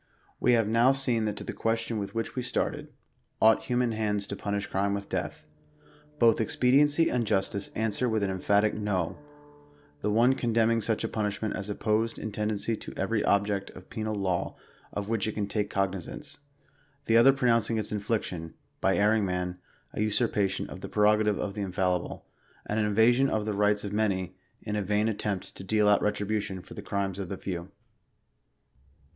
[0.39, 2.87] We have now seen that to the question with which we started—
[3.39, 5.45] ought human hands to punish crime with death?—
[6.19, 9.19] ^hoth ex pediency and justice answer with an emphatic no:
[10.01, 13.91] the one con demning such a punishment as opposed in tendency to every object of
[13.91, 14.55] penal law
[14.91, 16.39] of which it can take cognisance;
[17.05, 19.59] the other pronouncing its infliction, by erring man,
[19.93, 22.25] a usurpation of the prerogative of the Infallible,
[22.65, 25.87] and an invasion of the rights of the many, in a vain attempt to deal
[25.87, 27.69] out retribution for the crimes of the few.